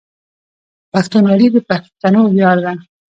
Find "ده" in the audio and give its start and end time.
2.65-2.73